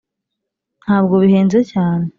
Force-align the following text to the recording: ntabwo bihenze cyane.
ntabwo 0.83 1.13
bihenze 1.23 1.59
cyane. 1.71 2.05